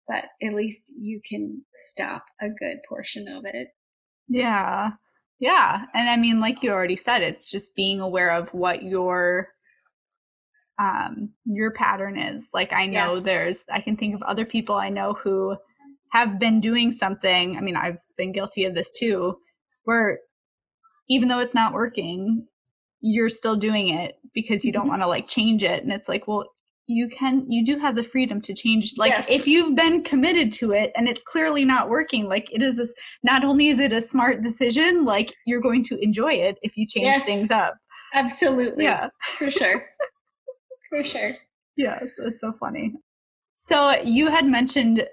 [0.06, 3.68] but at least you can stop a good portion of it
[4.28, 4.90] yeah
[5.38, 9.48] yeah and i mean like you already said it's just being aware of what your
[10.78, 13.20] um your pattern is like i know yeah.
[13.20, 15.56] there's i can think of other people i know who
[16.14, 17.56] have been doing something.
[17.56, 19.36] I mean, I've been guilty of this too,
[19.82, 20.20] where
[21.08, 22.46] even though it's not working,
[23.06, 24.90] you're still doing it because you don't mm-hmm.
[24.90, 25.82] want to like change it.
[25.82, 26.46] And it's like, well,
[26.86, 28.94] you can, you do have the freedom to change.
[28.96, 29.28] Like, yes.
[29.30, 32.94] if you've been committed to it and it's clearly not working, like, it is this,
[33.22, 36.86] not only is it a smart decision, like, you're going to enjoy it if you
[36.86, 37.24] change yes.
[37.24, 37.74] things up.
[38.14, 38.84] Absolutely.
[38.84, 39.08] Yeah.
[39.36, 39.86] For sure.
[40.90, 41.32] for sure.
[41.76, 42.94] Yes, it's so funny.
[43.56, 45.06] So you had mentioned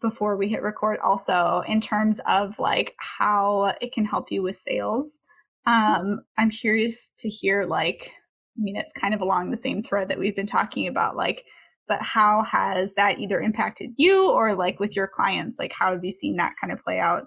[0.00, 4.56] before we hit record also in terms of like how it can help you with
[4.56, 5.20] sales.
[5.66, 8.12] Um, I'm curious to hear like,
[8.58, 11.44] I mean, it's kind of along the same thread that we've been talking about, like,
[11.88, 15.58] but how has that either impacted you or like with your clients?
[15.58, 17.26] Like, how have you seen that kind of play out?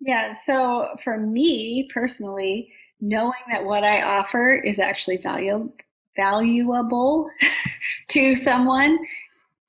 [0.00, 0.32] Yeah.
[0.32, 5.74] So for me personally, knowing that what I offer is actually valuable
[6.16, 7.30] valuable
[8.08, 8.98] to someone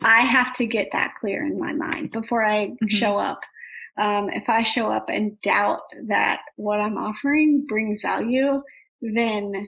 [0.02, 2.88] I have to get that clear in my mind before I mm-hmm.
[2.88, 3.42] show up.
[4.00, 8.62] Um, if I show up and doubt that what I'm offering brings value,
[9.02, 9.68] then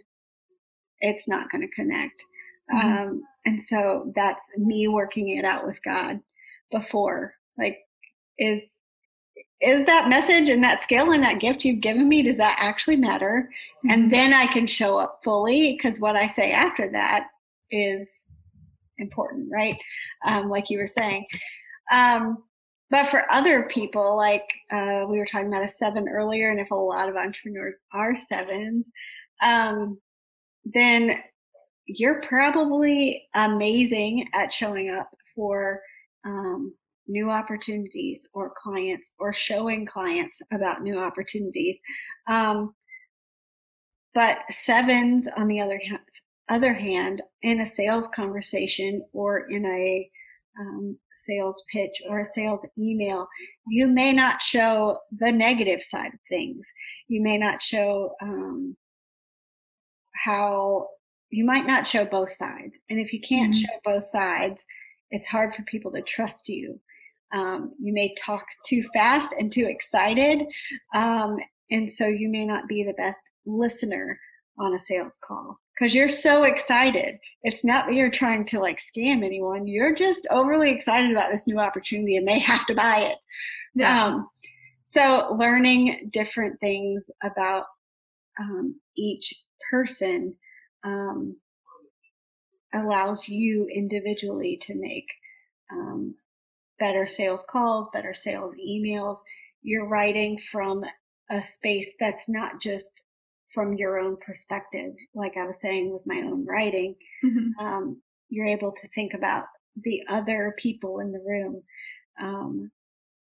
[1.00, 2.24] it's not going to connect.
[2.74, 2.88] Mm-hmm.
[2.88, 6.20] Um, and so that's me working it out with God
[6.72, 7.34] before.
[7.58, 7.78] Like,
[8.38, 8.62] is
[9.62, 12.98] is that message and that skill and that gift you've given me does that actually
[12.98, 13.50] matter?
[13.78, 13.92] Mm-hmm.
[13.92, 17.28] And then I can show up fully because what I say after that
[17.72, 18.26] is
[18.98, 19.78] important, right?
[20.26, 21.26] Um, like you were saying.
[21.92, 22.44] Um,
[22.92, 26.72] but for other people, like uh, we were talking about a seven earlier, and if
[26.72, 28.92] a lot of entrepreneurs are sevens,
[29.42, 30.00] um,
[30.66, 31.20] then
[31.88, 35.82] you're probably amazing at showing up for
[36.26, 36.74] um,
[37.08, 41.80] new opportunities or clients or showing clients about new opportunities.
[42.28, 42.74] Um,
[44.14, 46.00] but sevens, on the other hand,
[46.50, 50.10] other hand, in a sales conversation or in a
[50.60, 53.28] um, sales pitch or a sales email,
[53.68, 56.68] you may not show the negative side of things.
[57.08, 58.76] You may not show um,
[60.24, 60.88] how
[61.30, 62.78] you might not show both sides.
[62.90, 63.62] And if you can't mm-hmm.
[63.62, 64.64] show both sides,
[65.12, 66.80] it's hard for people to trust you.
[67.34, 70.44] Um, you may talk too fast and too excited.
[70.94, 71.38] Um,
[71.72, 74.20] and so you may not be the best listener
[74.58, 77.20] on a sales call because you're so excited.
[77.44, 79.68] It's not that you're trying to like scam anyone.
[79.68, 83.18] You're just overly excited about this new opportunity and they have to buy it.
[83.74, 84.06] Yeah.
[84.06, 84.30] Um,
[84.86, 87.66] so learning different things about
[88.40, 89.34] um, each
[89.70, 90.36] person
[90.86, 91.38] um,
[92.74, 95.08] allows you individually to make
[95.72, 96.16] um,
[96.80, 99.18] better sales calls, better sales emails.
[99.62, 100.86] You're writing from
[101.30, 103.02] a space that's not just
[103.56, 107.66] from your own perspective, like I was saying with my own writing, mm-hmm.
[107.66, 109.46] um, you're able to think about
[109.82, 111.64] the other people in the room,
[112.22, 112.72] um,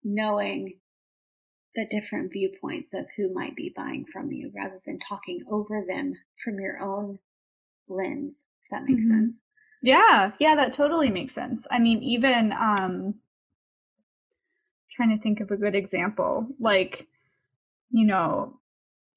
[0.03, 0.77] knowing
[1.75, 6.13] the different viewpoints of who might be buying from you rather than talking over them
[6.43, 7.19] from your own
[7.87, 8.43] lens.
[8.63, 9.21] If that makes mm-hmm.
[9.21, 9.41] sense.
[9.81, 11.65] Yeah, yeah, that totally makes sense.
[11.71, 13.15] I mean, even um,
[14.95, 17.07] trying to think of a good example, like,
[17.89, 18.58] you know,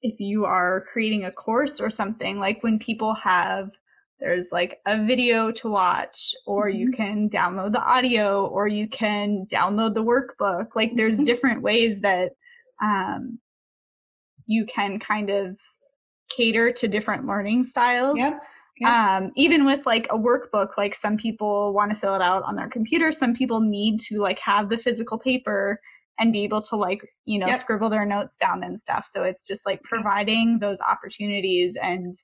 [0.03, 3.71] if you are creating a course or something, like when people have
[4.23, 6.77] there's like a video to watch or mm-hmm.
[6.77, 11.25] you can download the audio or you can download the workbook like there's mm-hmm.
[11.25, 12.31] different ways that
[12.81, 13.37] um,
[14.45, 15.57] you can kind of
[16.35, 18.41] cater to different learning styles yep.
[18.79, 18.89] Yep.
[18.89, 22.55] Um, even with like a workbook like some people want to fill it out on
[22.55, 25.79] their computer some people need to like have the physical paper
[26.19, 27.59] and be able to like you know yep.
[27.59, 32.15] scribble their notes down and stuff so it's just like providing those opportunities and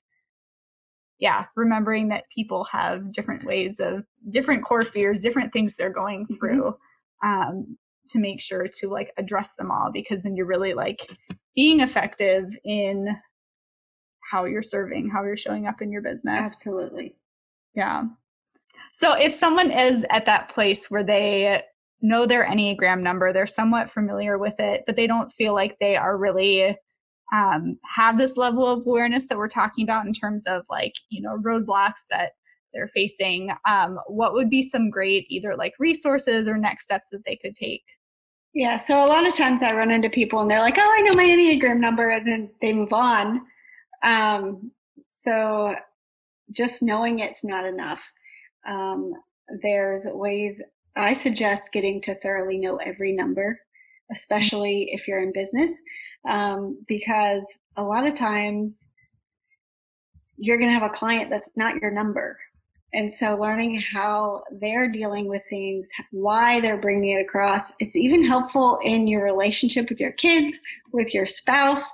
[1.20, 6.24] yeah, remembering that people have different ways of different core fears, different things they're going
[6.24, 6.34] mm-hmm.
[6.36, 6.74] through,
[7.22, 7.28] mm-hmm.
[7.28, 7.78] um,
[8.08, 10.98] to make sure to like address them all because then you're really like
[11.54, 13.08] being effective in
[14.32, 16.40] how you're serving, how you're showing up in your business.
[16.40, 17.16] Absolutely.
[17.74, 18.04] Yeah.
[18.92, 21.62] So if someone is at that place where they
[22.02, 25.96] know their Enneagram number, they're somewhat familiar with it, but they don't feel like they
[25.96, 26.76] are really
[27.32, 31.22] um, have this level of awareness that we're talking about in terms of like you
[31.22, 32.32] know roadblocks that
[32.72, 33.50] they're facing.
[33.68, 37.54] Um, what would be some great either like resources or next steps that they could
[37.54, 37.84] take?
[38.52, 41.02] Yeah so a lot of times i run into people and they're like oh i
[41.02, 43.42] know my enneagram number and then they move on.
[44.02, 44.72] Um,
[45.10, 45.76] so
[46.52, 48.02] just knowing it's not enough.
[48.66, 49.12] Um,
[49.62, 50.60] there's ways
[51.00, 53.58] i suggest getting to thoroughly know every number
[54.12, 55.82] especially if you're in business
[56.28, 57.44] um, because
[57.76, 58.86] a lot of times
[60.40, 62.38] you're going to have a client that's not your number.
[62.92, 68.26] And so learning how they're dealing with things, why they're bringing it across, it's even
[68.26, 70.60] helpful in your relationship with your kids,
[70.92, 71.88] with your spouse,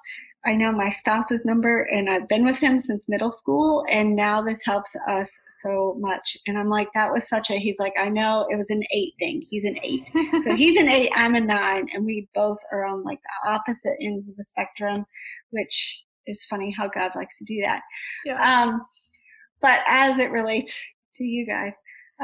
[0.47, 4.40] I know my spouse's number and I've been with him since middle school and now
[4.42, 6.36] this helps us so much.
[6.47, 9.14] And I'm like, that was such a, he's like, I know it was an eight
[9.18, 9.44] thing.
[9.49, 10.05] He's an eight.
[10.44, 11.88] so he's an eight, I'm a nine.
[11.92, 15.05] And we both are on like the opposite ends of the spectrum,
[15.51, 17.82] which is funny how God likes to do that.
[18.24, 18.40] Yeah.
[18.40, 18.82] Um,
[19.61, 20.80] but as it relates
[21.16, 21.72] to you guys,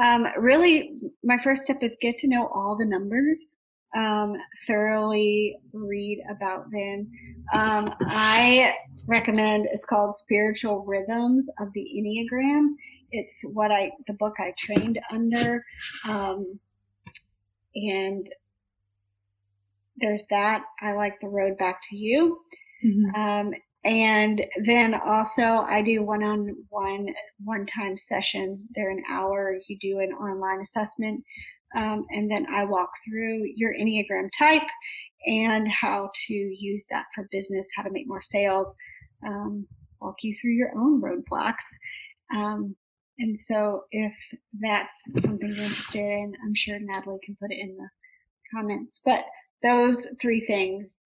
[0.01, 0.93] um, really
[1.23, 3.55] my first step is get to know all the numbers
[3.95, 4.35] um,
[4.67, 7.09] thoroughly read about them.
[7.53, 8.73] Um, I
[9.07, 12.69] recommend it's called Spiritual Rhythms of the Enneagram.
[13.11, 15.63] It's what I the book I trained under,
[16.07, 16.59] um,
[17.75, 18.27] and
[19.97, 20.63] there's that.
[20.81, 22.39] I like the Road Back to You.
[22.83, 23.15] Mm-hmm.
[23.15, 23.53] Um,
[23.85, 27.13] and then also I do one-on-one
[27.43, 28.69] one-time sessions.
[28.75, 29.57] They're an hour.
[29.67, 31.23] You do an online assessment
[31.75, 34.67] um, and then I walk through your Enneagram type
[35.25, 38.75] and how to use that for business, how to make more sales,
[39.25, 39.67] um,
[40.01, 41.55] walk you through your own roadblocks.
[42.33, 42.75] Um,
[43.19, 44.13] and so if
[44.61, 47.89] that's something you're interested in, I'm sure Natalie can put it in the
[48.53, 49.01] comments.
[49.03, 49.25] But
[49.61, 50.97] those three things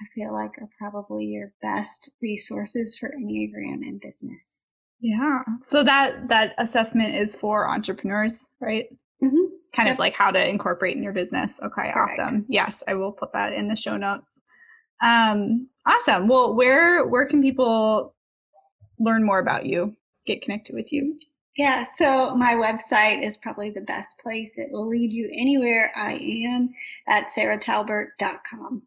[0.00, 4.64] I feel like are probably your best resources for Enneagram and business.
[5.00, 5.40] Yeah.
[5.60, 8.86] So that that assessment is for entrepreneurs, right?
[9.22, 11.52] Mm-hmm kind of like how to incorporate in your business.
[11.62, 12.46] Okay, awesome.
[12.48, 14.40] Yes, I will put that in the show notes.
[15.02, 16.28] Um, awesome.
[16.28, 18.14] Well, where where can people
[18.98, 19.96] learn more about you,
[20.26, 21.16] get connected with you?
[21.56, 24.52] Yeah, so my website is probably the best place.
[24.56, 26.70] It will lead you anywhere I am
[27.08, 28.82] at sarahtalbert.com.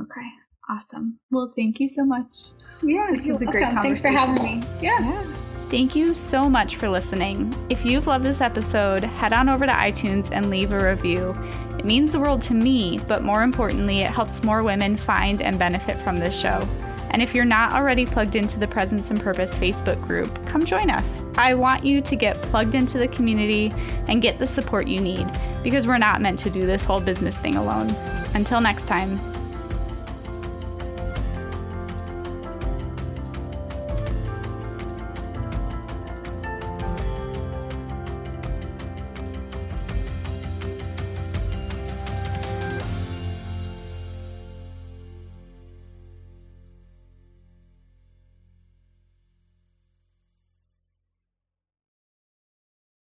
[0.00, 0.28] Okay,
[0.70, 1.18] awesome.
[1.32, 2.52] Well, thank you so much.
[2.82, 3.82] Yeah, this was a great conversation.
[3.82, 4.66] Thanks for having me.
[4.80, 5.00] yeah.
[5.00, 5.51] yeah.
[5.72, 7.54] Thank you so much for listening.
[7.70, 11.34] If you've loved this episode, head on over to iTunes and leave a review.
[11.78, 15.58] It means the world to me, but more importantly, it helps more women find and
[15.58, 16.68] benefit from this show.
[17.08, 20.90] And if you're not already plugged into the Presence and Purpose Facebook group, come join
[20.90, 21.22] us.
[21.38, 23.72] I want you to get plugged into the community
[24.08, 25.26] and get the support you need
[25.62, 27.88] because we're not meant to do this whole business thing alone.
[28.34, 29.18] Until next time,